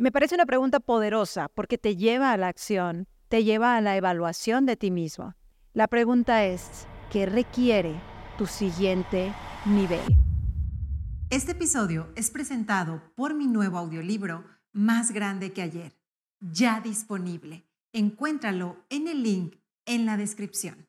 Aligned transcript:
Me 0.00 0.10
parece 0.10 0.34
una 0.34 0.46
pregunta 0.46 0.80
poderosa 0.80 1.50
porque 1.54 1.76
te 1.76 1.94
lleva 1.94 2.32
a 2.32 2.38
la 2.38 2.48
acción, 2.48 3.06
te 3.28 3.44
lleva 3.44 3.76
a 3.76 3.82
la 3.82 3.98
evaluación 3.98 4.64
de 4.64 4.74
ti 4.74 4.90
mismo. 4.90 5.34
La 5.74 5.88
pregunta 5.88 6.46
es, 6.46 6.86
¿qué 7.12 7.26
requiere 7.26 8.00
tu 8.38 8.46
siguiente 8.46 9.30
nivel? 9.66 10.00
Este 11.28 11.52
episodio 11.52 12.08
es 12.16 12.30
presentado 12.30 13.02
por 13.14 13.34
mi 13.34 13.46
nuevo 13.46 13.76
audiolibro, 13.76 14.46
Más 14.72 15.10
Grande 15.10 15.52
que 15.52 15.60
ayer, 15.60 15.92
ya 16.40 16.80
disponible. 16.80 17.68
Encuéntralo 17.92 18.78
en 18.88 19.06
el 19.06 19.22
link 19.22 19.56
en 19.84 20.06
la 20.06 20.16
descripción. 20.16 20.88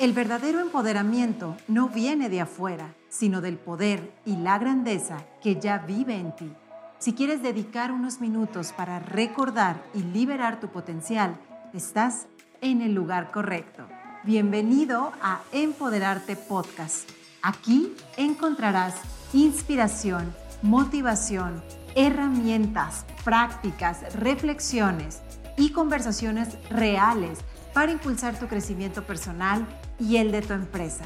El 0.00 0.12
verdadero 0.12 0.58
empoderamiento 0.58 1.56
no 1.68 1.88
viene 1.88 2.28
de 2.28 2.40
afuera, 2.40 2.96
sino 3.10 3.40
del 3.40 3.58
poder 3.58 4.12
y 4.26 4.38
la 4.38 4.58
grandeza 4.58 5.24
que 5.40 5.60
ya 5.60 5.78
vive 5.78 6.16
en 6.16 6.34
ti. 6.34 6.52
Si 6.98 7.12
quieres 7.12 7.44
dedicar 7.44 7.92
unos 7.92 8.20
minutos 8.20 8.72
para 8.72 8.98
recordar 8.98 9.80
y 9.94 10.02
liberar 10.02 10.58
tu 10.58 10.66
potencial, 10.66 11.38
estás 11.72 12.26
en 12.60 12.82
el 12.82 12.92
lugar 12.92 13.30
correcto. 13.30 13.86
Bienvenido 14.24 15.12
a 15.22 15.40
Empoderarte 15.52 16.34
Podcast. 16.34 17.08
Aquí 17.40 17.94
encontrarás 18.16 18.96
inspiración, 19.32 20.34
motivación, 20.60 21.62
herramientas, 21.94 23.06
prácticas, 23.24 24.16
reflexiones 24.16 25.22
y 25.56 25.70
conversaciones 25.70 26.58
reales 26.68 27.38
para 27.74 27.92
impulsar 27.92 28.36
tu 28.40 28.48
crecimiento 28.48 29.04
personal 29.04 29.64
y 30.00 30.16
el 30.16 30.32
de 30.32 30.42
tu 30.42 30.52
empresa. 30.52 31.04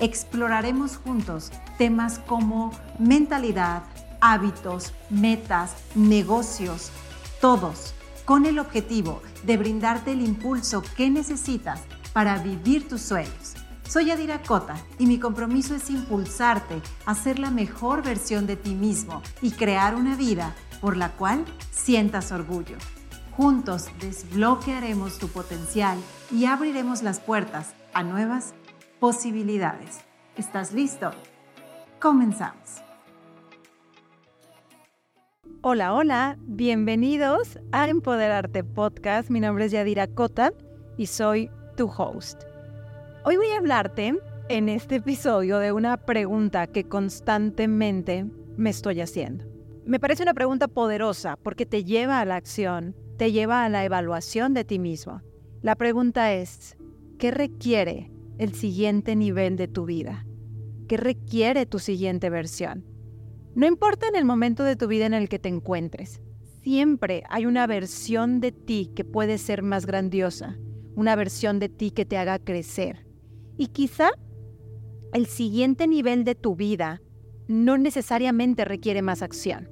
Exploraremos 0.00 0.98
juntos 0.98 1.50
temas 1.78 2.18
como 2.18 2.72
mentalidad, 2.98 3.84
hábitos, 4.20 4.92
metas, 5.08 5.74
negocios, 5.94 6.90
todos 7.40 7.94
con 8.24 8.46
el 8.46 8.58
objetivo 8.58 9.22
de 9.44 9.56
brindarte 9.56 10.12
el 10.12 10.22
impulso 10.22 10.82
que 10.96 11.10
necesitas 11.10 11.80
para 12.12 12.38
vivir 12.38 12.88
tus 12.88 13.02
sueños. 13.02 13.54
Soy 13.88 14.10
Adira 14.10 14.40
Cota 14.42 14.76
y 14.98 15.06
mi 15.06 15.18
compromiso 15.18 15.74
es 15.74 15.90
impulsarte 15.90 16.80
a 17.06 17.14
ser 17.16 17.40
la 17.40 17.50
mejor 17.50 18.02
versión 18.02 18.46
de 18.46 18.56
ti 18.56 18.74
mismo 18.74 19.20
y 19.42 19.50
crear 19.50 19.96
una 19.96 20.14
vida 20.14 20.54
por 20.80 20.96
la 20.96 21.10
cual 21.10 21.44
sientas 21.72 22.30
orgullo. 22.30 22.76
Juntos 23.32 23.88
desbloquearemos 24.00 25.18
tu 25.18 25.28
potencial 25.28 25.98
y 26.30 26.44
abriremos 26.44 27.02
las 27.02 27.18
puertas 27.18 27.74
a 27.92 28.02
nuevas 28.02 28.54
posibilidades. 29.00 30.00
¿Estás 30.36 30.72
listo? 30.72 31.10
Comenzamos. 31.98 32.89
Hola, 35.62 35.92
hola, 35.92 36.38
bienvenidos 36.46 37.58
a 37.70 37.86
Empoderarte 37.86 38.64
Podcast. 38.64 39.28
Mi 39.28 39.40
nombre 39.40 39.66
es 39.66 39.72
Yadira 39.72 40.06
Cota 40.06 40.54
y 40.96 41.04
soy 41.04 41.50
tu 41.76 41.86
host. 41.86 42.44
Hoy 43.26 43.36
voy 43.36 43.48
a 43.48 43.58
hablarte 43.58 44.18
en 44.48 44.68
este 44.70 44.96
episodio 44.96 45.58
de 45.58 45.72
una 45.72 45.98
pregunta 45.98 46.66
que 46.66 46.84
constantemente 46.84 48.24
me 48.56 48.70
estoy 48.70 49.02
haciendo. 49.02 49.44
Me 49.84 50.00
parece 50.00 50.22
una 50.22 50.32
pregunta 50.32 50.66
poderosa 50.66 51.36
porque 51.36 51.66
te 51.66 51.84
lleva 51.84 52.20
a 52.20 52.24
la 52.24 52.36
acción, 52.36 52.96
te 53.18 53.30
lleva 53.30 53.62
a 53.62 53.68
la 53.68 53.84
evaluación 53.84 54.54
de 54.54 54.64
ti 54.64 54.78
mismo. 54.78 55.20
La 55.60 55.76
pregunta 55.76 56.32
es, 56.32 56.78
¿qué 57.18 57.32
requiere 57.32 58.10
el 58.38 58.54
siguiente 58.54 59.14
nivel 59.14 59.58
de 59.58 59.68
tu 59.68 59.84
vida? 59.84 60.24
¿Qué 60.88 60.96
requiere 60.96 61.66
tu 61.66 61.78
siguiente 61.80 62.30
versión? 62.30 62.89
No 63.60 63.66
importa 63.66 64.08
en 64.08 64.16
el 64.16 64.24
momento 64.24 64.64
de 64.64 64.74
tu 64.74 64.86
vida 64.86 65.04
en 65.04 65.12
el 65.12 65.28
que 65.28 65.38
te 65.38 65.50
encuentres, 65.50 66.22
siempre 66.62 67.24
hay 67.28 67.44
una 67.44 67.66
versión 67.66 68.40
de 68.40 68.52
ti 68.52 68.90
que 68.96 69.04
puede 69.04 69.36
ser 69.36 69.62
más 69.62 69.84
grandiosa, 69.84 70.56
una 70.94 71.14
versión 71.14 71.58
de 71.58 71.68
ti 71.68 71.90
que 71.90 72.06
te 72.06 72.16
haga 72.16 72.38
crecer. 72.38 73.06
Y 73.58 73.66
quizá 73.66 74.12
el 75.12 75.26
siguiente 75.26 75.86
nivel 75.86 76.24
de 76.24 76.34
tu 76.34 76.56
vida 76.56 77.02
no 77.48 77.76
necesariamente 77.76 78.64
requiere 78.64 79.02
más 79.02 79.20
acción. 79.20 79.68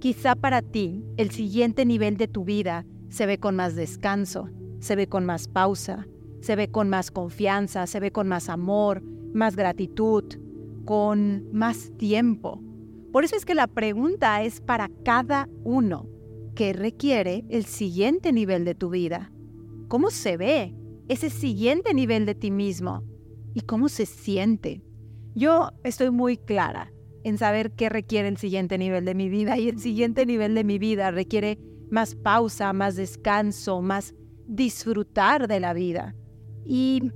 Quizá 0.00 0.34
para 0.34 0.60
ti 0.60 1.02
el 1.16 1.30
siguiente 1.30 1.86
nivel 1.86 2.18
de 2.18 2.28
tu 2.28 2.44
vida 2.44 2.84
se 3.08 3.24
ve 3.24 3.38
con 3.38 3.56
más 3.56 3.74
descanso, 3.74 4.50
se 4.80 4.96
ve 4.96 5.06
con 5.06 5.24
más 5.24 5.48
pausa, 5.48 6.06
se 6.42 6.56
ve 6.56 6.68
con 6.68 6.90
más 6.90 7.10
confianza, 7.10 7.86
se 7.86 8.00
ve 8.00 8.12
con 8.12 8.28
más 8.28 8.50
amor, 8.50 9.02
más 9.32 9.56
gratitud, 9.56 10.24
con 10.84 11.50
más 11.52 11.90
tiempo. 11.96 12.60
Por 13.14 13.22
eso 13.24 13.36
es 13.36 13.44
que 13.44 13.54
la 13.54 13.68
pregunta 13.68 14.42
es 14.42 14.60
para 14.60 14.90
cada 15.04 15.48
uno. 15.62 16.08
¿Qué 16.56 16.72
requiere 16.72 17.44
el 17.48 17.64
siguiente 17.64 18.32
nivel 18.32 18.64
de 18.64 18.74
tu 18.74 18.90
vida? 18.90 19.30
¿Cómo 19.86 20.10
se 20.10 20.36
ve 20.36 20.74
ese 21.06 21.30
siguiente 21.30 21.94
nivel 21.94 22.26
de 22.26 22.34
ti 22.34 22.50
mismo? 22.50 23.04
¿Y 23.54 23.60
cómo 23.60 23.88
se 23.88 24.04
siente? 24.06 24.82
Yo 25.32 25.70
estoy 25.84 26.10
muy 26.10 26.36
clara 26.36 26.92
en 27.22 27.38
saber 27.38 27.70
qué 27.76 27.88
requiere 27.88 28.26
el 28.26 28.36
siguiente 28.36 28.78
nivel 28.78 29.04
de 29.04 29.14
mi 29.14 29.28
vida 29.28 29.58
y 29.58 29.68
el 29.68 29.78
siguiente 29.78 30.26
nivel 30.26 30.56
de 30.56 30.64
mi 30.64 30.80
vida 30.80 31.12
requiere 31.12 31.60
más 31.92 32.16
pausa, 32.16 32.72
más 32.72 32.96
descanso, 32.96 33.80
más 33.80 34.12
disfrutar 34.48 35.46
de 35.46 35.60
la 35.60 35.72
vida. 35.72 36.16
Y 36.64 37.12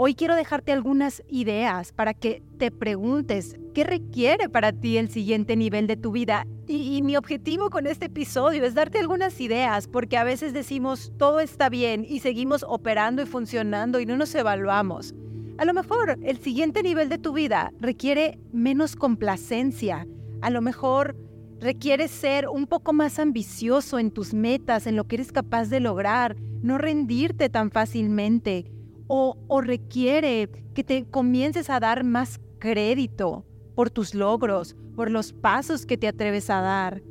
Hoy 0.00 0.14
quiero 0.14 0.36
dejarte 0.36 0.70
algunas 0.70 1.24
ideas 1.28 1.90
para 1.90 2.14
que 2.14 2.40
te 2.56 2.70
preguntes 2.70 3.56
qué 3.74 3.82
requiere 3.82 4.48
para 4.48 4.70
ti 4.70 4.96
el 4.96 5.08
siguiente 5.08 5.56
nivel 5.56 5.88
de 5.88 5.96
tu 5.96 6.12
vida. 6.12 6.46
Y, 6.68 7.02
mi 7.02 7.16
objetivo 7.16 7.68
con 7.68 7.84
este 7.88 8.06
episodio 8.06 8.64
es 8.64 8.74
darte 8.74 9.00
algunas 9.00 9.40
ideas, 9.40 9.88
porque 9.88 10.16
a 10.16 10.22
veces 10.22 10.52
decimos 10.52 11.12
todo 11.18 11.40
está 11.40 11.68
bien 11.68 12.06
y 12.08 12.20
seguimos 12.20 12.64
operando 12.68 13.22
y 13.22 13.26
funcionando 13.26 13.98
y 13.98 14.06
no 14.06 14.16
nos 14.16 14.32
evaluamos. 14.36 15.16
A 15.58 15.64
lo 15.64 15.74
mejor 15.74 16.16
el 16.22 16.38
siguiente 16.38 16.84
nivel 16.84 17.08
de 17.08 17.18
tu 17.18 17.32
vida 17.32 17.72
requiere 17.80 18.38
menos 18.52 18.94
complacencia. 18.94 20.06
A 20.42 20.50
lo 20.50 20.62
mejor 20.62 21.16
requiere 21.58 22.06
ser 22.06 22.46
un 22.46 22.68
poco 22.68 22.92
más 22.92 23.18
ambicioso 23.18 23.98
en 23.98 24.12
tus 24.12 24.32
metas, 24.32 24.86
en 24.86 24.94
lo 24.94 25.08
que 25.08 25.16
eres 25.16 25.32
capaz 25.32 25.70
de 25.70 25.80
lograr, 25.80 26.36
no 26.62 26.78
rendirte 26.78 27.48
tan 27.48 27.72
fácilmente 27.72 28.77
o, 29.08 29.60
requiere 29.62 30.48
que 30.74 30.84
te 30.84 31.06
comiences 31.06 31.70
a 31.70 31.80
dar 31.80 32.04
más 32.04 32.40
crédito 32.58 33.44
por 33.74 33.90
tus 33.90 34.14
logros, 34.14 34.76
por 34.94 35.10
los 35.10 35.32
pasos 35.32 35.86
que 35.86 35.96
te 35.96 36.08
atreves 36.08 36.50
a 36.50 36.60
dar, 36.60 37.02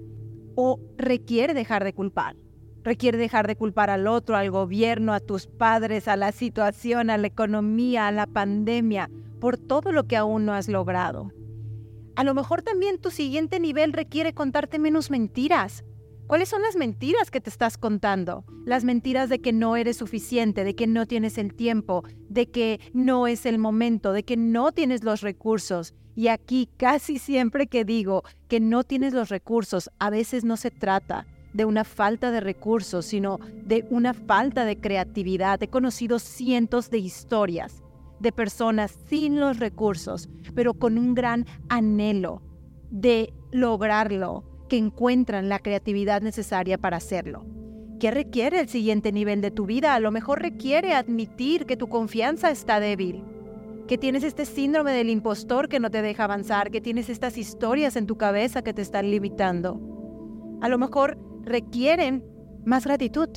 o 0.55 0.79
requiere 0.97 1.53
dejar 1.53 1.83
de 1.83 1.93
culpar. 1.93 2.35
Requiere 2.83 3.17
dejar 3.17 3.47
de 3.47 3.57
culpar 3.57 3.89
al 3.89 4.07
otro, 4.07 4.37
al 4.37 4.49
gobierno, 4.49 5.13
a 5.13 5.19
tus 5.19 5.47
padres, 5.47 6.07
a 6.07 6.15
la 6.15 6.31
situación, 6.31 7.09
a 7.09 7.17
la 7.17 7.27
economía, 7.27 8.07
a 8.07 8.11
la 8.11 8.27
pandemia, 8.27 9.09
por 9.41 9.57
todo 9.57 9.91
lo 9.91 10.07
que 10.07 10.15
aún 10.15 10.45
no 10.45 10.53
has 10.53 10.69
logrado. 10.69 11.31
A 12.15 12.23
lo 12.23 12.33
mejor 12.33 12.61
también 12.61 12.99
tu 12.99 13.11
siguiente 13.11 13.59
nivel 13.59 13.93
requiere 13.93 14.33
contarte 14.33 14.79
menos 14.79 15.11
mentiras, 15.11 15.83
¿Cuáles 16.27 16.49
son 16.49 16.61
las 16.61 16.75
mentiras 16.75 17.31
que 17.31 17.39
te 17.39 17.49
estás 17.49 17.77
contando? 17.77 18.43
Las 18.65 18.83
mentiras 18.83 19.29
de 19.29 19.39
que 19.39 19.53
no 19.53 19.77
eres 19.77 19.95
suficiente, 19.95 20.65
de 20.65 20.75
que 20.75 20.85
no 20.85 21.05
tienes 21.05 21.37
el 21.37 21.53
tiempo, 21.53 22.03
de 22.27 22.51
que 22.51 22.81
no 22.93 23.27
es 23.27 23.45
el 23.45 23.57
momento, 23.57 24.11
de 24.11 24.23
que 24.23 24.35
no 24.35 24.73
tienes 24.73 25.05
los 25.05 25.21
recursos. 25.21 25.93
Y 26.15 26.27
aquí 26.27 26.67
casi 26.75 27.17
siempre 27.17 27.67
que 27.67 27.85
digo 27.85 28.23
que 28.49 28.59
no 28.59 28.83
tienes 28.83 29.13
los 29.13 29.29
recursos, 29.29 29.89
a 29.99 30.09
veces 30.09 30.43
no 30.43 30.57
se 30.57 30.69
trata 30.69 31.25
de 31.53 31.63
una 31.63 31.85
falta 31.85 32.29
de 32.29 32.41
recursos, 32.41 33.05
sino 33.05 33.39
de 33.63 33.85
una 33.89 34.13
falta 34.13 34.65
de 34.65 34.77
creatividad. 34.77 35.63
He 35.63 35.69
conocido 35.69 36.19
cientos 36.19 36.89
de 36.89 36.97
historias 36.97 37.83
de 38.19 38.33
personas 38.33 38.97
sin 39.07 39.39
los 39.39 39.59
recursos, 39.59 40.27
pero 40.53 40.73
con 40.73 40.97
un 40.97 41.15
gran 41.15 41.45
anhelo 41.69 42.41
de 42.89 43.33
lograrlo, 43.51 44.43
que 44.67 44.77
encuentran 44.77 45.49
la 45.49 45.59
creatividad 45.59 46.21
necesaria 46.21 46.77
para 46.77 46.97
hacerlo. 46.97 47.45
¿Qué 47.99 48.11
requiere 48.11 48.59
el 48.59 48.69
siguiente 48.69 49.11
nivel 49.11 49.41
de 49.41 49.49
tu 49.49 49.65
vida? 49.65 49.95
A 49.95 49.99
lo 49.99 50.11
mejor 50.11 50.41
requiere 50.41 50.93
admitir 50.93 51.65
que 51.65 51.77
tu 51.77 51.87
confianza 51.87 52.51
está 52.51 52.79
débil, 52.79 53.23
que 53.87 53.97
tienes 53.97 54.23
este 54.23 54.45
síndrome 54.45 54.91
del 54.91 55.09
impostor 55.09 55.67
que 55.67 55.79
no 55.79 55.89
te 55.89 56.03
deja 56.03 56.25
avanzar, 56.25 56.69
que 56.69 56.81
tienes 56.81 57.09
estas 57.09 57.37
historias 57.37 57.95
en 57.95 58.05
tu 58.05 58.15
cabeza 58.15 58.61
que 58.61 58.73
te 58.73 58.83
están 58.83 59.09
limitando. 59.09 59.79
A 60.61 60.69
lo 60.69 60.77
mejor 60.77 61.17
requieren 61.43 62.23
más 62.65 62.85
gratitud, 62.85 63.29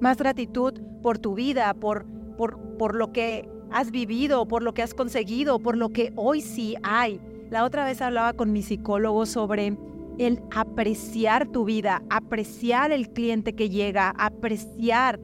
más 0.00 0.18
gratitud 0.18 0.74
por 1.02 1.18
tu 1.18 1.34
vida, 1.34 1.72
por, 1.72 2.04
por, 2.36 2.76
por 2.76 2.94
lo 2.94 3.12
que 3.12 3.48
has 3.70 3.90
vivido, 3.90 4.46
por 4.46 4.62
lo 4.62 4.74
que 4.74 4.82
has 4.82 4.92
conseguido, 4.92 5.60
por 5.60 5.78
lo 5.78 5.90
que 5.90 6.12
hoy 6.16 6.42
sí 6.42 6.76
hay. 6.82 7.20
La 7.50 7.64
otra 7.64 7.84
vez 7.84 8.02
hablaba 8.02 8.32
con 8.34 8.52
mi 8.52 8.62
psicólogo 8.62 9.24
sobre 9.26 9.76
el 10.18 10.40
apreciar 10.54 11.48
tu 11.48 11.64
vida, 11.64 12.02
apreciar 12.10 12.92
el 12.92 13.10
cliente 13.10 13.54
que 13.54 13.68
llega, 13.68 14.10
apreciar 14.18 15.20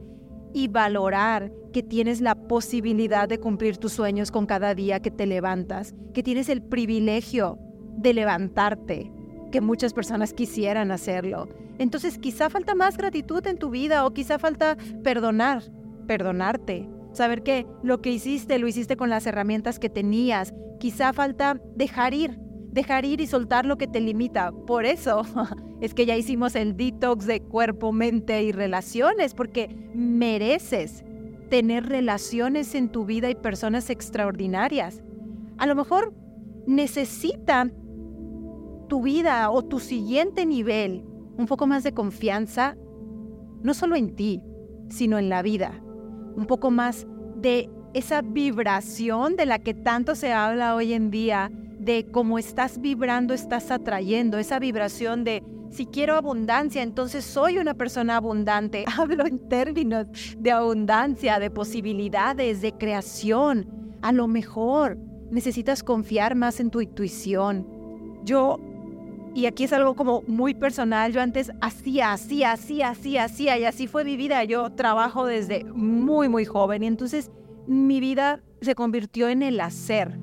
y 0.53 0.67
valorar 0.67 1.51
que 1.71 1.83
tienes 1.83 2.21
la 2.21 2.35
posibilidad 2.35 3.27
de 3.27 3.39
cumplir 3.39 3.77
tus 3.77 3.93
sueños 3.93 4.31
con 4.31 4.45
cada 4.45 4.73
día 4.73 4.99
que 5.01 5.11
te 5.11 5.25
levantas, 5.25 5.93
que 6.13 6.23
tienes 6.23 6.49
el 6.49 6.61
privilegio 6.61 7.59
de 7.97 8.13
levantarte, 8.13 9.11
que 9.51 9.61
muchas 9.61 9.93
personas 9.93 10.33
quisieran 10.33 10.91
hacerlo. 10.91 11.47
Entonces 11.77 12.17
quizá 12.17 12.49
falta 12.49 12.75
más 12.75 12.97
gratitud 12.97 13.45
en 13.47 13.57
tu 13.57 13.69
vida 13.69 14.05
o 14.05 14.13
quizá 14.13 14.39
falta 14.39 14.77
perdonar, 15.03 15.63
perdonarte, 16.07 16.89
saber 17.13 17.43
que 17.43 17.65
lo 17.83 18.01
que 18.01 18.11
hiciste 18.11 18.59
lo 18.59 18.67
hiciste 18.67 18.97
con 18.97 19.09
las 19.09 19.25
herramientas 19.27 19.79
que 19.79 19.89
tenías. 19.89 20.53
Quizá 20.79 21.13
falta 21.13 21.59
dejar 21.75 22.13
ir, 22.13 22.39
dejar 22.71 23.05
ir 23.05 23.21
y 23.21 23.27
soltar 23.27 23.65
lo 23.65 23.77
que 23.77 23.87
te 23.87 23.99
limita. 23.99 24.51
Por 24.51 24.85
eso 24.85 25.23
es 25.81 25.93
que 25.93 26.05
ya 26.05 26.15
hicimos 26.15 26.55
el 26.55 26.75
detox 26.77 27.25
de 27.25 27.41
cuerpo, 27.41 27.91
mente 27.91 28.43
y 28.43 28.51
relaciones, 28.51 29.33
porque 29.33 29.75
mereces 29.93 31.03
tener 31.49 31.87
relaciones 31.87 32.75
en 32.75 32.89
tu 32.89 33.05
vida 33.05 33.29
y 33.29 33.35
personas 33.35 33.89
extraordinarias. 33.89 35.01
A 35.57 35.65
lo 35.65 35.75
mejor 35.75 36.13
necesita 36.67 37.69
tu 38.87 39.01
vida 39.01 39.49
o 39.49 39.63
tu 39.63 39.79
siguiente 39.79 40.45
nivel 40.45 41.03
un 41.37 41.45
poco 41.45 41.67
más 41.67 41.83
de 41.83 41.93
confianza, 41.93 42.75
no 43.63 43.73
solo 43.73 43.95
en 43.95 44.15
ti, 44.15 44.41
sino 44.89 45.17
en 45.17 45.29
la 45.29 45.41
vida. 45.41 45.81
Un 46.35 46.45
poco 46.45 46.69
más 46.69 47.07
de 47.35 47.69
esa 47.93 48.21
vibración 48.21 49.35
de 49.35 49.45
la 49.45 49.59
que 49.59 49.73
tanto 49.73 50.15
se 50.15 50.33
habla 50.33 50.75
hoy 50.75 50.93
en 50.93 51.11
día, 51.11 51.51
de 51.79 52.05
cómo 52.11 52.37
estás 52.37 52.79
vibrando, 52.79 53.33
estás 53.33 53.71
atrayendo, 53.71 54.37
esa 54.37 54.59
vibración 54.59 55.23
de 55.23 55.43
si 55.71 55.85
quiero 55.85 56.15
abundancia, 56.15 56.81
entonces 56.81 57.23
soy 57.23 57.57
una 57.57 57.73
persona 57.73 58.17
abundante. 58.17 58.85
Hablo 58.97 59.25
en 59.25 59.39
términos 59.49 60.07
de 60.37 60.51
abundancia, 60.51 61.39
de 61.39 61.49
posibilidades, 61.49 62.61
de 62.61 62.73
creación. 62.73 63.67
A 64.01 64.11
lo 64.11 64.27
mejor 64.27 64.97
necesitas 65.29 65.83
confiar 65.83 66.35
más 66.35 66.59
en 66.59 66.69
tu 66.69 66.81
intuición. 66.81 67.67
Yo, 68.23 68.59
y 69.35 69.45
aquí 69.45 69.63
es 69.63 69.73
algo 69.73 69.95
como 69.95 70.23
muy 70.27 70.53
personal, 70.53 71.13
yo 71.13 71.21
antes 71.21 71.51
hacía, 71.61 72.13
hacía, 72.13 72.53
hacía, 72.53 72.89
hacía, 72.89 73.23
hacía, 73.25 73.57
y 73.59 73.65
así 73.65 73.87
fue 73.87 74.03
mi 74.03 74.17
vida. 74.17 74.43
Yo 74.43 74.71
trabajo 74.71 75.25
desde 75.25 75.63
muy, 75.65 76.27
muy 76.29 76.45
joven 76.45 76.83
y 76.83 76.87
entonces 76.87 77.31
mi 77.67 77.99
vida 77.99 78.41
se 78.61 78.75
convirtió 78.75 79.29
en 79.29 79.43
el 79.43 79.61
hacer. 79.61 80.17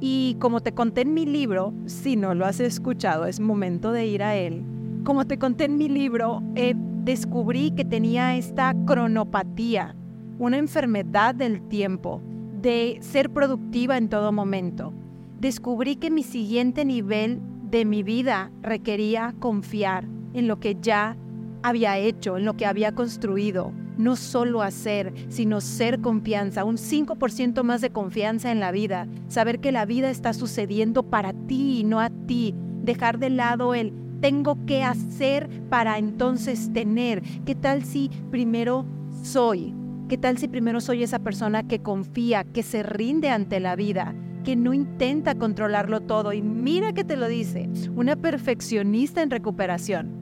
Y 0.00 0.36
como 0.40 0.60
te 0.60 0.72
conté 0.72 1.02
en 1.02 1.12
mi 1.12 1.26
libro, 1.26 1.74
si 1.86 2.16
no 2.16 2.34
lo 2.34 2.46
has 2.46 2.58
escuchado, 2.58 3.26
es 3.26 3.38
momento 3.38 3.92
de 3.92 4.06
ir 4.06 4.22
a 4.22 4.34
él. 4.34 4.64
Como 5.04 5.26
te 5.26 5.38
conté 5.38 5.64
en 5.64 5.76
mi 5.76 5.88
libro, 5.88 6.42
eh, 6.54 6.74
descubrí 6.76 7.70
que 7.72 7.84
tenía 7.84 8.36
esta 8.36 8.74
cronopatía, 8.86 9.94
una 10.38 10.56
enfermedad 10.56 11.34
del 11.34 11.62
tiempo, 11.68 12.22
de 12.62 12.98
ser 13.00 13.30
productiva 13.30 13.98
en 13.98 14.08
todo 14.08 14.32
momento. 14.32 14.92
Descubrí 15.38 15.96
que 15.96 16.10
mi 16.10 16.22
siguiente 16.22 16.84
nivel 16.84 17.40
de 17.70 17.84
mi 17.84 18.02
vida 18.02 18.50
requería 18.62 19.34
confiar 19.38 20.06
en 20.34 20.48
lo 20.48 20.60
que 20.60 20.76
ya 20.80 21.16
había 21.62 21.98
hecho, 21.98 22.36
en 22.36 22.44
lo 22.44 22.54
que 22.54 22.66
había 22.66 22.92
construido, 22.92 23.72
no 24.00 24.16
solo 24.16 24.62
hacer, 24.62 25.12
sino 25.28 25.60
ser 25.60 26.00
confianza, 26.00 26.64
un 26.64 26.76
5% 26.76 27.62
más 27.62 27.80
de 27.80 27.90
confianza 27.90 28.50
en 28.50 28.60
la 28.60 28.72
vida, 28.72 29.06
saber 29.28 29.60
que 29.60 29.72
la 29.72 29.84
vida 29.84 30.10
está 30.10 30.32
sucediendo 30.32 31.02
para 31.04 31.32
ti 31.32 31.80
y 31.80 31.84
no 31.84 32.00
a 32.00 32.10
ti, 32.10 32.54
dejar 32.82 33.18
de 33.18 33.30
lado 33.30 33.74
el 33.74 33.92
tengo 34.20 34.64
que 34.66 34.82
hacer 34.82 35.48
para 35.70 35.98
entonces 35.98 36.72
tener. 36.72 37.22
¿Qué 37.44 37.54
tal 37.54 37.84
si 37.84 38.10
primero 38.30 38.84
soy? 39.22 39.74
¿Qué 40.08 40.18
tal 40.18 40.38
si 40.38 40.48
primero 40.48 40.80
soy 40.80 41.02
esa 41.02 41.20
persona 41.20 41.66
que 41.66 41.80
confía, 41.80 42.44
que 42.44 42.62
se 42.62 42.82
rinde 42.82 43.30
ante 43.30 43.60
la 43.60 43.76
vida? 43.76 44.14
que 44.44 44.56
no 44.56 44.72
intenta 44.72 45.34
controlarlo 45.34 46.00
todo 46.00 46.32
y 46.32 46.40
mira 46.40 46.94
que 46.94 47.04
te 47.04 47.14
lo 47.14 47.28
dice, 47.28 47.68
una 47.94 48.16
perfeccionista 48.16 49.20
en 49.20 49.30
recuperación 49.30 50.19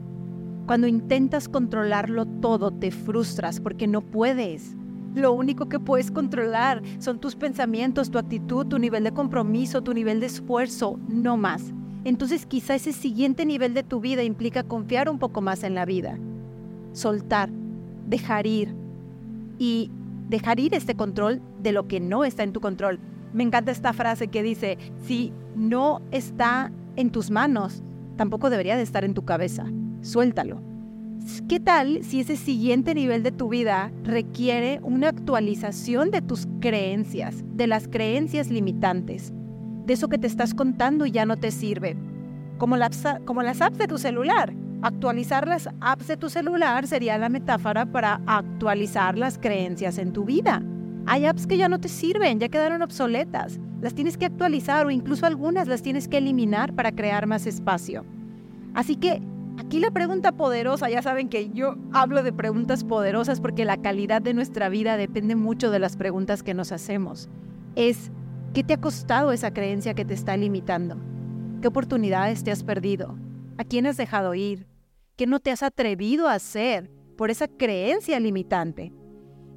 cuando 0.69 0.85
intentas 0.85 1.49
controlarlo 1.49 2.27
todo, 2.27 2.69
te 2.69 2.91
frustras 2.91 3.59
porque 3.59 3.87
no 3.87 4.01
puedes. 4.01 4.75
Lo 5.15 5.31
único 5.31 5.67
que 5.67 5.79
puedes 5.79 6.11
controlar 6.11 6.83
son 6.99 7.17
tus 7.17 7.35
pensamientos, 7.35 8.11
tu 8.11 8.19
actitud, 8.19 8.67
tu 8.67 8.77
nivel 8.77 9.03
de 9.03 9.11
compromiso, 9.11 9.81
tu 9.81 9.95
nivel 9.95 10.19
de 10.19 10.27
esfuerzo, 10.27 10.99
no 11.07 11.37
más. 11.37 11.73
Entonces 12.03 12.45
quizá 12.45 12.75
ese 12.75 12.93
siguiente 12.93 13.47
nivel 13.47 13.73
de 13.73 13.81
tu 13.81 13.99
vida 13.99 14.21
implica 14.21 14.61
confiar 14.61 15.09
un 15.09 15.17
poco 15.17 15.41
más 15.41 15.63
en 15.63 15.73
la 15.73 15.85
vida. 15.85 16.19
Soltar, 16.91 17.49
dejar 18.05 18.45
ir 18.45 18.75
y 19.57 19.89
dejar 20.27 20.59
ir 20.59 20.75
este 20.75 20.93
control 20.93 21.41
de 21.63 21.71
lo 21.71 21.87
que 21.87 21.99
no 21.99 22.25
está 22.25 22.43
en 22.43 22.53
tu 22.53 22.61
control. 22.61 22.99
Me 23.33 23.41
encanta 23.41 23.71
esta 23.71 23.91
frase 23.91 24.27
que 24.27 24.43
dice, 24.43 24.77
si 25.03 25.33
no 25.55 26.03
está 26.11 26.71
en 26.95 27.09
tus 27.09 27.31
manos, 27.31 27.81
tampoco 28.17 28.51
debería 28.51 28.77
de 28.77 28.83
estar 28.83 29.03
en 29.03 29.15
tu 29.15 29.25
cabeza 29.25 29.65
suéltalo. 30.01 30.61
¿Qué 31.47 31.59
tal 31.59 32.03
si 32.03 32.21
ese 32.21 32.35
siguiente 32.35 32.95
nivel 32.95 33.23
de 33.23 33.31
tu 33.31 33.49
vida 33.49 33.91
requiere 34.03 34.79
una 34.83 35.09
actualización 35.09 36.11
de 36.11 36.21
tus 36.21 36.47
creencias, 36.59 37.43
de 37.53 37.67
las 37.67 37.87
creencias 37.87 38.49
limitantes, 38.49 39.33
de 39.85 39.93
eso 39.93 40.07
que 40.07 40.17
te 40.17 40.27
estás 40.27 40.53
contando 40.53 41.05
y 41.05 41.11
ya 41.11 41.25
no 41.25 41.37
te 41.37 41.51
sirve? 41.51 41.97
Como 42.57 42.77
como 43.25 43.43
las 43.43 43.61
apps 43.61 43.77
de 43.77 43.87
tu 43.87 43.97
celular. 43.97 44.53
Actualizar 44.81 45.47
las 45.47 45.69
apps 45.81 46.07
de 46.07 46.17
tu 46.17 46.29
celular 46.29 46.87
sería 46.87 47.17
la 47.17 47.29
metáfora 47.29 47.85
para 47.85 48.21
actualizar 48.25 49.17
las 49.17 49.37
creencias 49.37 49.97
en 49.97 50.13
tu 50.13 50.23
vida. 50.23 50.63
Hay 51.05 51.25
apps 51.25 51.47
que 51.47 51.57
ya 51.57 51.67
no 51.67 51.79
te 51.79 51.89
sirven, 51.89 52.39
ya 52.39 52.49
quedaron 52.49 52.81
obsoletas. 52.81 53.59
Las 53.81 53.93
tienes 53.93 54.17
que 54.17 54.25
actualizar 54.25 54.85
o 54.85 54.91
incluso 54.91 55.25
algunas 55.25 55.67
las 55.67 55.81
tienes 55.81 56.07
que 56.07 56.17
eliminar 56.17 56.73
para 56.73 56.91
crear 56.91 57.27
más 57.27 57.45
espacio. 57.45 58.05
Así 58.73 58.95
que 58.95 59.21
Aquí 59.59 59.79
la 59.79 59.91
pregunta 59.91 60.31
poderosa, 60.31 60.89
ya 60.89 61.01
saben 61.01 61.27
que 61.27 61.49
yo 61.49 61.75
hablo 61.91 62.23
de 62.23 62.31
preguntas 62.31 62.85
poderosas 62.85 63.41
porque 63.41 63.65
la 63.65 63.75
calidad 63.75 64.21
de 64.21 64.33
nuestra 64.33 64.69
vida 64.69 64.95
depende 64.95 65.35
mucho 65.35 65.69
de 65.69 65.79
las 65.79 65.97
preguntas 65.97 66.43
que 66.43 66.53
nos 66.53 66.71
hacemos. 66.71 67.29
Es, 67.75 68.09
¿qué 68.53 68.63
te 68.63 68.75
ha 68.75 68.81
costado 68.81 69.33
esa 69.33 69.53
creencia 69.53 69.93
que 69.93 70.05
te 70.05 70.13
está 70.13 70.37
limitando? 70.37 70.95
¿Qué 71.61 71.67
oportunidades 71.67 72.45
te 72.45 72.51
has 72.51 72.63
perdido? 72.63 73.17
¿A 73.57 73.65
quién 73.65 73.85
has 73.85 73.97
dejado 73.97 74.33
ir? 74.33 74.65
¿Qué 75.17 75.27
no 75.27 75.41
te 75.41 75.51
has 75.51 75.61
atrevido 75.61 76.29
a 76.29 76.35
hacer 76.35 76.89
por 77.17 77.29
esa 77.29 77.49
creencia 77.49 78.17
limitante? 78.21 78.93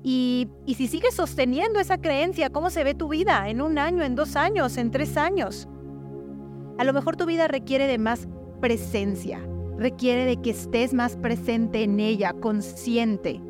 Y, 0.03 0.49
y 0.67 0.75
si 0.75 0.89
sigues 0.89 1.15
sosteniendo 1.15 1.79
esa 1.79 1.99
creencia, 1.99 2.51
¿cómo 2.51 2.71
se 2.71 2.83
ve 2.83 2.95
tu 2.95 3.07
vida 3.07 3.49
en 3.49 3.63
un 3.63 3.79
año, 3.79 4.03
en 4.03 4.17
dos 4.17 4.35
años, 4.35 4.79
en 4.79 4.91
tres 4.91 5.17
años? 5.17 5.69
A 6.77 6.83
lo 6.83 6.93
mejor 6.93 7.15
tu 7.15 7.25
vida 7.25 7.47
requiere 7.47 7.87
de 7.87 7.99
más 7.99 8.27
presencia, 8.61 9.41
requiere 9.83 10.25
de 10.25 10.41
que 10.41 10.51
estés 10.51 10.95
más 10.95 11.17
presente 11.17 11.83
en 11.83 12.01
ella, 12.01 12.33
consciente. 12.33 13.41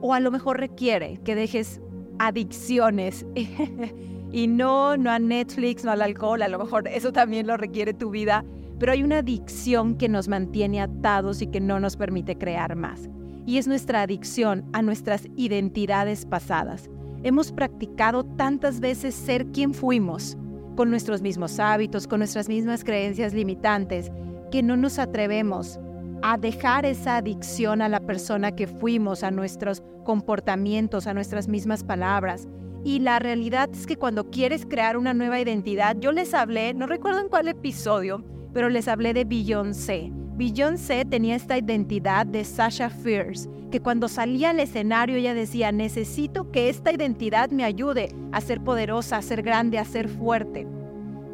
O 0.00 0.14
a 0.14 0.20
lo 0.20 0.30
mejor 0.30 0.58
requiere 0.58 1.18
que 1.24 1.34
dejes 1.34 1.80
adicciones 2.18 3.24
y 4.32 4.46
no, 4.48 4.96
no 4.96 5.10
a 5.10 5.18
Netflix, 5.18 5.84
no 5.84 5.92
al 5.92 6.02
alcohol, 6.02 6.42
a 6.42 6.48
lo 6.48 6.58
mejor 6.58 6.88
eso 6.88 7.12
también 7.12 7.46
lo 7.46 7.56
requiere 7.56 7.94
tu 7.94 8.10
vida, 8.10 8.44
pero 8.78 8.92
hay 8.92 9.02
una 9.02 9.18
adicción 9.18 9.96
que 9.96 10.08
nos 10.08 10.26
mantiene 10.26 10.80
atados 10.80 11.42
y 11.42 11.46
que 11.46 11.60
no 11.60 11.78
nos 11.78 11.96
permite 11.96 12.36
crear 12.36 12.74
más. 12.74 13.08
Y 13.46 13.58
es 13.58 13.68
nuestra 13.68 14.02
adicción 14.02 14.64
a 14.72 14.82
nuestras 14.82 15.28
identidades 15.36 16.26
pasadas. 16.26 16.88
Hemos 17.22 17.52
practicado 17.52 18.24
tantas 18.24 18.80
veces 18.80 19.14
ser 19.14 19.46
quien 19.46 19.74
fuimos, 19.74 20.36
con 20.76 20.90
nuestros 20.90 21.22
mismos 21.22 21.60
hábitos, 21.60 22.08
con 22.08 22.20
nuestras 22.20 22.48
mismas 22.48 22.82
creencias 22.82 23.34
limitantes, 23.34 24.10
que 24.52 24.62
no 24.62 24.76
nos 24.76 25.00
atrevemos 25.00 25.80
a 26.22 26.36
dejar 26.36 26.86
esa 26.86 27.16
adicción 27.16 27.82
a 27.82 27.88
la 27.88 28.00
persona 28.00 28.52
que 28.52 28.68
fuimos, 28.68 29.24
a 29.24 29.32
nuestros 29.32 29.82
comportamientos, 30.04 31.06
a 31.06 31.14
nuestras 31.14 31.48
mismas 31.48 31.82
palabras. 31.82 32.46
Y 32.84 33.00
la 33.00 33.18
realidad 33.18 33.70
es 33.72 33.86
que 33.86 33.96
cuando 33.96 34.30
quieres 34.30 34.66
crear 34.66 34.96
una 34.96 35.14
nueva 35.14 35.40
identidad, 35.40 35.96
yo 35.98 36.12
les 36.12 36.34
hablé, 36.34 36.74
no 36.74 36.86
recuerdo 36.86 37.20
en 37.20 37.28
cuál 37.28 37.48
episodio, 37.48 38.24
pero 38.52 38.68
les 38.68 38.88
hablé 38.88 39.14
de 39.14 39.24
Beyoncé. 39.24 40.12
Beyoncé 40.12 41.04
tenía 41.06 41.34
esta 41.34 41.56
identidad 41.56 42.26
de 42.26 42.44
Sasha 42.44 42.90
Fierce, 42.90 43.48
que 43.70 43.80
cuando 43.80 44.06
salía 44.06 44.50
al 44.50 44.60
escenario 44.60 45.16
ella 45.16 45.34
decía, 45.34 45.72
necesito 45.72 46.50
que 46.50 46.68
esta 46.68 46.92
identidad 46.92 47.50
me 47.50 47.64
ayude 47.64 48.14
a 48.32 48.40
ser 48.42 48.60
poderosa, 48.60 49.16
a 49.16 49.22
ser 49.22 49.42
grande, 49.42 49.78
a 49.78 49.84
ser 49.84 50.08
fuerte. 50.08 50.66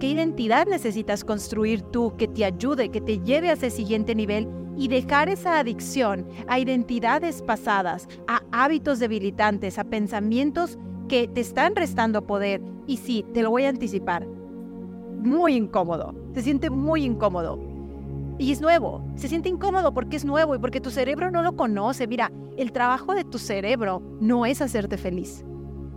¿Qué 0.00 0.06
identidad 0.06 0.68
necesitas 0.68 1.24
construir 1.24 1.82
tú 1.82 2.14
que 2.16 2.28
te 2.28 2.44
ayude, 2.44 2.90
que 2.90 3.00
te 3.00 3.18
lleve 3.18 3.50
a 3.50 3.54
ese 3.54 3.68
siguiente 3.68 4.14
nivel 4.14 4.48
y 4.76 4.86
dejar 4.86 5.28
esa 5.28 5.58
adicción 5.58 6.24
a 6.46 6.60
identidades 6.60 7.42
pasadas, 7.42 8.06
a 8.28 8.42
hábitos 8.52 9.00
debilitantes, 9.00 9.76
a 9.76 9.82
pensamientos 9.82 10.78
que 11.08 11.26
te 11.26 11.40
están 11.40 11.74
restando 11.74 12.24
poder? 12.24 12.62
Y 12.86 12.98
sí, 12.98 13.24
te 13.34 13.42
lo 13.42 13.50
voy 13.50 13.64
a 13.64 13.70
anticipar, 13.70 14.24
muy 15.18 15.56
incómodo, 15.56 16.14
se 16.32 16.42
siente 16.42 16.70
muy 16.70 17.04
incómodo. 17.04 17.58
Y 18.38 18.52
es 18.52 18.60
nuevo, 18.60 19.02
se 19.16 19.26
siente 19.26 19.48
incómodo 19.48 19.92
porque 19.92 20.16
es 20.16 20.24
nuevo 20.24 20.54
y 20.54 20.60
porque 20.60 20.80
tu 20.80 20.90
cerebro 20.90 21.32
no 21.32 21.42
lo 21.42 21.56
conoce. 21.56 22.06
Mira, 22.06 22.30
el 22.56 22.70
trabajo 22.70 23.16
de 23.16 23.24
tu 23.24 23.38
cerebro 23.38 24.00
no 24.20 24.46
es 24.46 24.62
hacerte 24.62 24.96
feliz. 24.96 25.44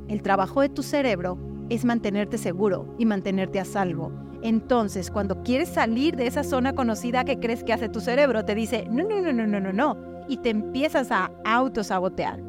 El 0.07 0.23
trabajo 0.23 0.61
de 0.61 0.69
tu 0.69 0.81
cerebro 0.81 1.37
es 1.71 1.85
mantenerte 1.85 2.37
seguro 2.37 2.93
y 2.97 3.05
mantenerte 3.05 3.57
a 3.57 3.63
salvo. 3.65 4.11
Entonces, 4.43 5.09
cuando 5.09 5.41
quieres 5.41 5.69
salir 5.69 6.17
de 6.17 6.27
esa 6.27 6.43
zona 6.43 6.75
conocida 6.75 7.23
que 7.23 7.39
crees 7.39 7.63
que 7.63 7.71
hace 7.71 7.87
tu 7.87 8.01
cerebro, 8.01 8.43
te 8.43 8.55
dice, 8.55 8.85
no, 8.91 9.05
no, 9.05 9.21
no, 9.21 9.31
no, 9.31 9.47
no, 9.47 9.59
no, 9.61 9.71
no, 9.71 9.97
y 10.27 10.35
te 10.37 10.49
empiezas 10.49 11.11
a 11.11 11.31
autosabotear. 11.45 12.43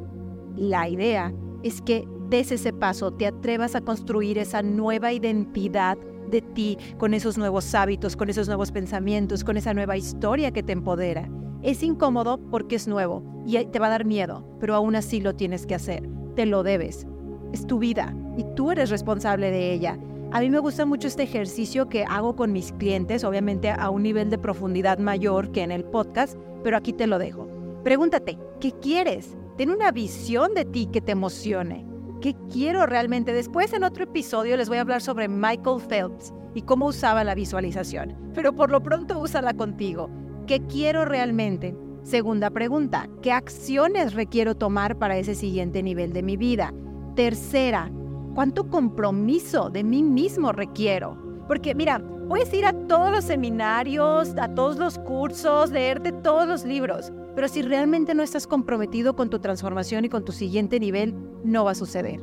La 0.56 0.88
idea 0.88 1.32
es 1.62 1.80
que 1.80 2.04
des 2.30 2.50
ese 2.50 2.72
paso, 2.72 3.12
te 3.12 3.28
atrevas 3.28 3.76
a 3.76 3.80
construir 3.82 4.38
esa 4.38 4.60
nueva 4.60 5.12
identidad 5.12 5.96
de 6.28 6.42
ti, 6.42 6.76
con 6.98 7.14
esos 7.14 7.38
nuevos 7.38 7.72
hábitos, 7.76 8.16
con 8.16 8.28
esos 8.28 8.48
nuevos 8.48 8.72
pensamientos, 8.72 9.44
con 9.44 9.56
esa 9.56 9.72
nueva 9.72 9.96
historia 9.96 10.50
que 10.50 10.64
te 10.64 10.72
empodera. 10.72 11.30
Es 11.62 11.84
incómodo 11.84 12.40
porque 12.50 12.74
es 12.74 12.88
nuevo 12.88 13.22
y 13.46 13.64
te 13.66 13.78
va 13.78 13.86
a 13.86 13.90
dar 13.90 14.04
miedo, 14.04 14.44
pero 14.58 14.74
aún 14.74 14.96
así 14.96 15.20
lo 15.20 15.36
tienes 15.36 15.64
que 15.64 15.76
hacer. 15.76 16.08
Te 16.34 16.44
lo 16.44 16.64
debes. 16.64 17.06
Es 17.52 17.66
tu 17.66 17.78
vida 17.78 18.14
y 18.36 18.44
tú 18.54 18.70
eres 18.70 18.90
responsable 18.90 19.50
de 19.50 19.72
ella. 19.72 19.98
A 20.32 20.40
mí 20.40 20.48
me 20.48 20.58
gusta 20.58 20.86
mucho 20.86 21.08
este 21.08 21.24
ejercicio 21.24 21.88
que 21.88 22.04
hago 22.04 22.34
con 22.34 22.52
mis 22.52 22.72
clientes, 22.72 23.22
obviamente 23.22 23.70
a 23.70 23.90
un 23.90 24.02
nivel 24.02 24.30
de 24.30 24.38
profundidad 24.38 24.98
mayor 24.98 25.52
que 25.52 25.62
en 25.62 25.70
el 25.70 25.84
podcast, 25.84 26.38
pero 26.64 26.78
aquí 26.78 26.94
te 26.94 27.06
lo 27.06 27.18
dejo. 27.18 27.46
Pregúntate, 27.84 28.38
¿qué 28.58 28.72
quieres? 28.72 29.36
Ten 29.58 29.70
una 29.70 29.90
visión 29.90 30.54
de 30.54 30.64
ti 30.64 30.88
que 30.90 31.02
te 31.02 31.12
emocione. 31.12 31.86
¿Qué 32.22 32.34
quiero 32.50 32.86
realmente? 32.86 33.34
Después 33.34 33.72
en 33.74 33.84
otro 33.84 34.04
episodio 34.04 34.56
les 34.56 34.68
voy 34.68 34.78
a 34.78 34.82
hablar 34.82 35.02
sobre 35.02 35.28
Michael 35.28 35.82
Phelps 35.86 36.32
y 36.54 36.62
cómo 36.62 36.86
usaba 36.86 37.24
la 37.24 37.34
visualización, 37.34 38.16
pero 38.34 38.54
por 38.54 38.70
lo 38.70 38.82
pronto 38.82 39.18
úsala 39.18 39.52
contigo. 39.52 40.08
¿Qué 40.46 40.60
quiero 40.60 41.04
realmente? 41.04 41.76
Segunda 42.02 42.50
pregunta, 42.50 43.08
¿qué 43.20 43.32
acciones 43.32 44.14
requiero 44.14 44.54
tomar 44.54 44.98
para 44.98 45.18
ese 45.18 45.34
siguiente 45.34 45.82
nivel 45.82 46.12
de 46.12 46.22
mi 46.22 46.36
vida? 46.36 46.72
Tercera, 47.14 47.90
¿Cuánto 48.34 48.70
compromiso 48.70 49.68
de 49.68 49.84
mí 49.84 50.02
mismo 50.02 50.52
requiero? 50.52 51.18
Porque 51.46 51.74
mira, 51.74 52.02
puedes 52.28 52.52
ir 52.54 52.64
a 52.64 52.72
todos 52.72 53.10
los 53.10 53.24
seminarios, 53.24 54.34
a 54.38 54.48
todos 54.54 54.78
los 54.78 54.98
cursos, 54.98 55.70
leerte 55.70 56.12
todos 56.12 56.48
los 56.48 56.64
libros, 56.64 57.12
pero 57.34 57.46
si 57.46 57.60
realmente 57.60 58.14
no 58.14 58.22
estás 58.22 58.46
comprometido 58.46 59.14
con 59.14 59.28
tu 59.28 59.38
transformación 59.38 60.06
y 60.06 60.08
con 60.08 60.24
tu 60.24 60.32
siguiente 60.32 60.80
nivel, 60.80 61.14
no 61.44 61.64
va 61.64 61.72
a 61.72 61.74
suceder. 61.74 62.20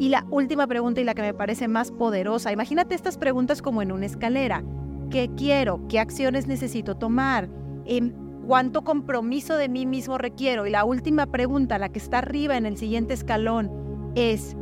Y 0.00 0.08
la 0.08 0.26
última 0.30 0.66
pregunta 0.66 1.00
y 1.00 1.04
la 1.04 1.14
que 1.14 1.22
me 1.22 1.32
parece 1.32 1.68
más 1.68 1.92
poderosa, 1.92 2.50
imagínate 2.50 2.96
estas 2.96 3.16
preguntas 3.16 3.62
como 3.62 3.82
en 3.82 3.92
una 3.92 4.06
escalera. 4.06 4.64
¿Qué 5.10 5.30
quiero? 5.36 5.86
¿Qué 5.88 6.00
acciones 6.00 6.48
necesito 6.48 6.96
tomar? 6.96 7.48
Em, 7.84 8.12
¿Cuánto 8.48 8.82
compromiso 8.82 9.56
de 9.56 9.68
mí 9.68 9.86
mismo 9.86 10.18
requiero? 10.18 10.66
Y 10.66 10.70
la 10.70 10.84
última 10.84 11.26
pregunta, 11.26 11.78
la 11.78 11.88
que 11.88 12.00
está 12.00 12.18
arriba 12.18 12.56
en 12.56 12.66
el 12.66 12.76
siguiente 12.76 13.14
escalón, 13.14 13.85
es 14.16 14.56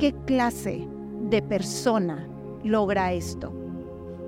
¿Qué 0.00 0.12
clase 0.26 0.86
de 1.30 1.42
persona 1.42 2.28
logra 2.64 3.12
esto? 3.12 3.52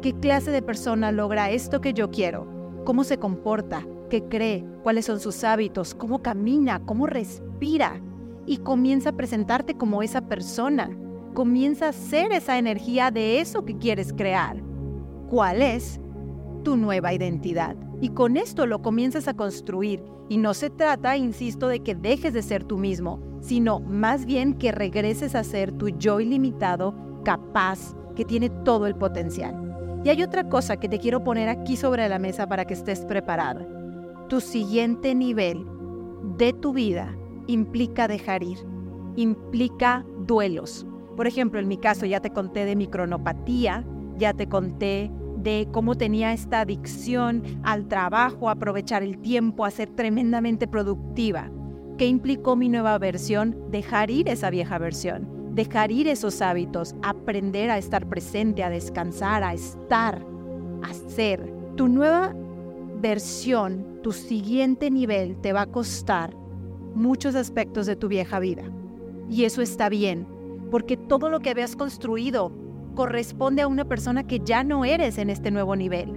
¿Qué 0.00 0.12
clase 0.12 0.52
de 0.52 0.62
persona 0.62 1.10
logra 1.10 1.50
esto 1.50 1.80
que 1.80 1.92
yo 1.92 2.10
quiero? 2.10 2.46
¿Cómo 2.84 3.02
se 3.02 3.18
comporta? 3.18 3.84
¿Qué 4.08 4.22
cree? 4.22 4.64
¿Cuáles 4.84 5.06
son 5.06 5.18
sus 5.18 5.42
hábitos? 5.42 5.94
¿Cómo 5.94 6.22
camina? 6.22 6.80
¿Cómo 6.84 7.06
respira? 7.06 8.00
Y 8.46 8.58
comienza 8.58 9.10
a 9.10 9.16
presentarte 9.16 9.74
como 9.74 10.02
esa 10.02 10.28
persona. 10.28 10.90
Comienza 11.34 11.88
a 11.88 11.92
ser 11.92 12.30
esa 12.32 12.56
energía 12.58 13.10
de 13.10 13.40
eso 13.40 13.64
que 13.64 13.78
quieres 13.78 14.12
crear. 14.12 14.62
¿Cuál 15.28 15.62
es 15.62 16.00
tu 16.62 16.76
nueva 16.76 17.12
identidad? 17.12 17.74
Y 18.00 18.10
con 18.10 18.36
esto 18.36 18.66
lo 18.66 18.82
comienzas 18.82 19.26
a 19.26 19.34
construir. 19.34 20.04
Y 20.28 20.36
no 20.36 20.54
se 20.54 20.70
trata, 20.70 21.16
insisto, 21.16 21.66
de 21.66 21.80
que 21.80 21.94
dejes 21.94 22.34
de 22.34 22.42
ser 22.42 22.64
tú 22.64 22.76
mismo, 22.78 23.31
sino 23.42 23.80
más 23.80 24.24
bien 24.24 24.54
que 24.54 24.72
regreses 24.72 25.34
a 25.34 25.44
ser 25.44 25.72
tu 25.72 25.88
yo 25.90 26.20
ilimitado, 26.20 26.94
capaz, 27.24 27.94
que 28.14 28.24
tiene 28.24 28.48
todo 28.48 28.86
el 28.86 28.94
potencial. 28.94 30.00
Y 30.04 30.08
hay 30.08 30.22
otra 30.22 30.48
cosa 30.48 30.78
que 30.78 30.88
te 30.88 30.98
quiero 30.98 31.22
poner 31.24 31.48
aquí 31.48 31.76
sobre 31.76 32.08
la 32.08 32.18
mesa 32.18 32.48
para 32.48 32.64
que 32.64 32.74
estés 32.74 33.04
preparada. 33.04 33.66
Tu 34.28 34.40
siguiente 34.40 35.14
nivel 35.14 35.66
de 36.36 36.52
tu 36.52 36.72
vida 36.72 37.16
implica 37.46 38.08
dejar 38.08 38.42
ir, 38.42 38.58
implica 39.16 40.06
duelos. 40.26 40.86
Por 41.16 41.26
ejemplo, 41.26 41.60
en 41.60 41.68
mi 41.68 41.76
caso 41.76 42.06
ya 42.06 42.20
te 42.20 42.30
conté 42.30 42.64
de 42.64 42.76
mi 42.76 42.86
cronopatía, 42.86 43.84
ya 44.18 44.32
te 44.32 44.48
conté 44.48 45.10
de 45.36 45.68
cómo 45.72 45.96
tenía 45.96 46.32
esta 46.32 46.60
adicción 46.60 47.42
al 47.64 47.88
trabajo, 47.88 48.48
a 48.48 48.52
aprovechar 48.52 49.02
el 49.02 49.18
tiempo, 49.18 49.64
a 49.64 49.70
ser 49.70 49.90
tremendamente 49.90 50.68
productiva. 50.68 51.50
¿Qué 51.98 52.06
implicó 52.06 52.56
mi 52.56 52.68
nueva 52.68 52.98
versión? 52.98 53.56
Dejar 53.70 54.10
ir 54.10 54.28
esa 54.28 54.50
vieja 54.50 54.78
versión, 54.78 55.54
dejar 55.54 55.92
ir 55.92 56.08
esos 56.08 56.40
hábitos, 56.40 56.94
aprender 57.02 57.70
a 57.70 57.78
estar 57.78 58.08
presente, 58.08 58.64
a 58.64 58.70
descansar, 58.70 59.44
a 59.44 59.52
estar, 59.52 60.24
a 60.82 60.94
ser. 61.10 61.52
Tu 61.76 61.88
nueva 61.88 62.34
versión, 63.00 64.00
tu 64.02 64.12
siguiente 64.12 64.90
nivel 64.90 65.36
te 65.42 65.52
va 65.52 65.62
a 65.62 65.66
costar 65.66 66.34
muchos 66.94 67.34
aspectos 67.34 67.86
de 67.86 67.96
tu 67.96 68.08
vieja 68.08 68.38
vida. 68.38 68.64
Y 69.28 69.44
eso 69.44 69.60
está 69.60 69.88
bien, 69.88 70.26
porque 70.70 70.96
todo 70.96 71.28
lo 71.28 71.40
que 71.40 71.50
habías 71.50 71.76
construido 71.76 72.52
corresponde 72.94 73.62
a 73.62 73.68
una 73.68 73.84
persona 73.84 74.26
que 74.26 74.40
ya 74.40 74.64
no 74.64 74.84
eres 74.84 75.18
en 75.18 75.30
este 75.30 75.50
nuevo 75.50 75.76
nivel. 75.76 76.12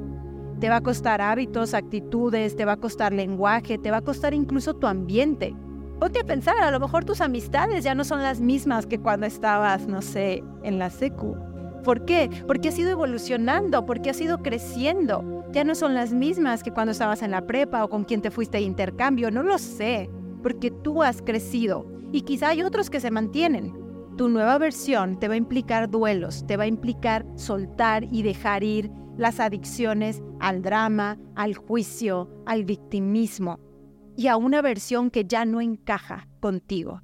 Te 0.60 0.70
va 0.70 0.77
a 0.77 0.84
costar 0.84 1.22
hábitos, 1.22 1.74
actitudes, 1.74 2.55
te 2.55 2.63
va 2.63 2.74
a 2.74 2.79
costar 2.79 3.13
lenguaje, 3.13 3.77
te 3.77 3.91
va 3.91 3.98
a 3.98 4.01
costar 4.01 4.34
incluso 4.34 4.74
tu 4.74 4.88
ambiente. 4.88 5.53
Ponte 6.00 6.20
a 6.20 6.25
pensar, 6.25 6.58
a 6.62 6.72
lo 6.72 6.80
mejor 6.80 7.06
tus 7.06 7.22
amistades 7.22 7.84
ya 7.84 7.96
no 7.96 8.04
son 8.04 8.22
las 8.22 8.42
mismas 8.42 8.86
que 8.86 9.00
cuando 9.00 9.25
estabas, 9.25 9.88
no 9.88 10.02
sé, 10.02 10.44
en 10.64 10.78
la 10.78 10.90
secu. 10.90 11.38
¿Por 11.86 12.04
qué? 12.04 12.30
Porque 12.48 12.70
has 12.70 12.78
ido 12.78 12.90
evolucionando, 12.90 13.86
porque 13.86 14.10
has 14.10 14.20
ido 14.20 14.40
creciendo. 14.40 15.46
Ya 15.52 15.64
no 15.64 15.74
son 15.74 15.94
las 15.94 16.12
mismas 16.12 16.64
que 16.64 16.72
cuando 16.72 16.92
estabas 16.92 17.22
en 17.22 17.32
la 17.32 17.48
prepa 17.48 17.84
o 17.84 17.90
con 17.90 18.04
quien 18.04 18.22
te 18.22 18.32
fuiste 18.32 18.58
de 18.58 18.64
intercambio, 18.64 19.32
no 19.32 19.42
lo 19.42 19.58
sé, 19.58 20.10
porque 20.44 20.70
tú 20.70 21.02
has 21.02 21.22
crecido 21.22 21.86
y 22.12 22.22
quizá 22.22 22.50
hay 22.50 22.62
otros 22.62 22.90
que 22.90 23.00
se 23.00 23.12
mantienen, 23.12 23.74
tu 24.18 24.28
nueva 24.28 24.58
versión 24.58 25.18
te 25.20 25.28
va 25.28 25.36
a 25.36 25.38
implicar 25.38 25.90
duelos, 25.90 26.46
te 26.46 26.58
va 26.58 26.64
a 26.64 26.68
implicar 26.68 27.25
soltar 27.36 28.04
y 28.06 28.22
dejar 28.24 28.64
ir 28.64 28.92
las 29.18 29.40
adicciones 29.40 30.22
al 30.40 30.62
drama, 30.62 31.18
al 31.36 31.56
juicio, 31.56 32.30
al 32.46 32.66
victimismo 32.66 33.60
y 34.18 34.28
a 34.28 34.38
una 34.38 34.62
versión 34.62 35.10
que 35.10 35.26
ya 35.26 35.46
no 35.46 35.62
encaja 35.62 36.28
contigo. 36.40 37.02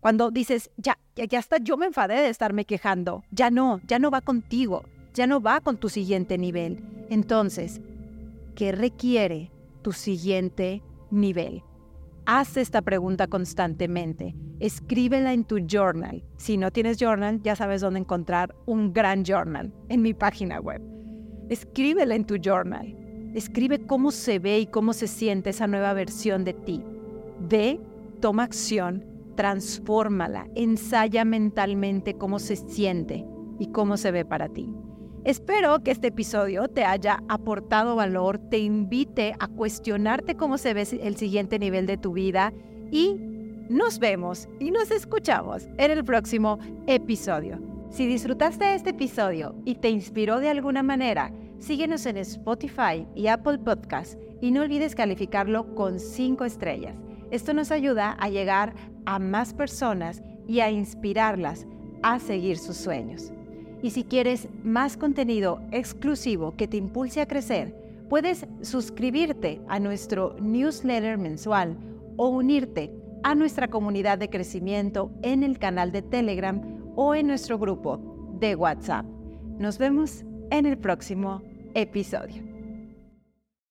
Cuando 0.00 0.30
dices, 0.30 0.70
ya, 0.76 0.98
ya, 1.16 1.38
está, 1.38 1.58
yo 1.58 1.76
me 1.76 1.86
enfadé 1.86 2.14
de 2.16 2.28
estarme 2.28 2.64
quejando, 2.64 3.24
ya 3.30 3.50
no, 3.50 3.80
ya 3.86 3.98
no 3.98 4.10
va 4.10 4.20
contigo, 4.20 4.84
ya 5.12 5.26
no 5.26 5.40
va 5.40 5.60
con 5.60 5.76
tu 5.76 5.88
siguiente 5.88 6.38
nivel. 6.38 6.82
Entonces, 7.10 7.80
¿qué 8.54 8.72
requiere 8.72 9.50
tu 9.82 9.92
siguiente 9.92 10.82
nivel? 11.10 11.62
Haz 12.26 12.56
esta 12.56 12.82
pregunta 12.82 13.26
constantemente. 13.26 14.34
Escríbela 14.60 15.32
en 15.32 15.44
tu 15.44 15.58
journal. 15.66 16.22
Si 16.36 16.56
no 16.56 16.70
tienes 16.70 16.98
journal, 16.98 17.40
ya 17.42 17.56
sabes 17.56 17.80
dónde 17.80 18.00
encontrar 18.00 18.54
un 18.66 18.92
gran 18.92 19.24
journal 19.24 19.72
en 19.88 20.02
mi 20.02 20.14
página 20.14 20.60
web. 20.60 20.82
Escríbela 21.48 22.14
en 22.14 22.26
tu 22.26 22.36
journal. 22.36 22.94
Escribe 23.38 23.78
cómo 23.78 24.10
se 24.10 24.40
ve 24.40 24.58
y 24.58 24.66
cómo 24.66 24.92
se 24.92 25.06
siente 25.06 25.50
esa 25.50 25.68
nueva 25.68 25.92
versión 25.92 26.42
de 26.42 26.54
ti. 26.54 26.82
Ve, 27.38 27.78
toma 28.18 28.42
acción, 28.42 29.04
transfórmala, 29.36 30.48
ensaya 30.56 31.24
mentalmente 31.24 32.14
cómo 32.14 32.40
se 32.40 32.56
siente 32.56 33.24
y 33.60 33.68
cómo 33.68 33.96
se 33.96 34.10
ve 34.10 34.24
para 34.24 34.48
ti. 34.48 34.68
Espero 35.22 35.84
que 35.84 35.92
este 35.92 36.08
episodio 36.08 36.66
te 36.66 36.84
haya 36.84 37.22
aportado 37.28 37.94
valor, 37.94 38.38
te 38.38 38.58
invite 38.58 39.36
a 39.38 39.46
cuestionarte 39.46 40.34
cómo 40.34 40.58
se 40.58 40.74
ve 40.74 40.88
el 41.00 41.14
siguiente 41.14 41.60
nivel 41.60 41.86
de 41.86 41.96
tu 41.96 42.14
vida 42.14 42.52
y 42.90 43.20
nos 43.68 44.00
vemos 44.00 44.48
y 44.58 44.72
nos 44.72 44.90
escuchamos 44.90 45.68
en 45.78 45.92
el 45.92 46.04
próximo 46.04 46.58
episodio. 46.88 47.60
Si 47.90 48.04
disfrutaste 48.04 48.74
este 48.74 48.90
episodio 48.90 49.54
y 49.64 49.76
te 49.76 49.90
inspiró 49.90 50.40
de 50.40 50.48
alguna 50.48 50.82
manera, 50.82 51.32
síguenos 51.58 52.06
en 52.06 52.16
Spotify 52.18 53.06
y 53.14 53.26
Apple 53.28 53.58
Podcast 53.58 54.18
y 54.40 54.50
no 54.50 54.62
olvides 54.62 54.94
calificarlo 54.94 55.74
con 55.74 55.98
5 55.98 56.44
estrellas. 56.44 56.96
Esto 57.30 57.52
nos 57.52 57.70
ayuda 57.70 58.16
a 58.18 58.28
llegar 58.28 58.74
a 59.04 59.18
más 59.18 59.52
personas 59.52 60.22
y 60.46 60.60
a 60.60 60.70
inspirarlas 60.70 61.66
a 62.02 62.18
seguir 62.18 62.58
sus 62.58 62.76
sueños. 62.76 63.32
Y 63.82 63.90
si 63.90 64.04
quieres 64.04 64.48
más 64.64 64.96
contenido 64.96 65.60
exclusivo 65.70 66.56
que 66.56 66.66
te 66.66 66.76
impulse 66.76 67.20
a 67.20 67.28
crecer, 67.28 67.74
puedes 68.08 68.46
suscribirte 68.62 69.60
a 69.68 69.78
nuestro 69.78 70.36
newsletter 70.40 71.18
mensual 71.18 71.76
o 72.16 72.28
unirte 72.28 72.92
a 73.22 73.34
nuestra 73.34 73.68
comunidad 73.68 74.18
de 74.18 74.30
crecimiento 74.30 75.10
en 75.22 75.42
el 75.42 75.58
canal 75.58 75.92
de 75.92 76.02
Telegram 76.02 76.60
o 76.96 77.14
en 77.14 77.26
nuestro 77.26 77.58
grupo 77.58 78.00
de 78.40 78.54
WhatsApp. 78.54 79.04
Nos 79.58 79.78
vemos 79.78 80.24
en 80.50 80.66
el 80.66 80.78
próximo 80.78 81.42
episodio. 81.80 82.57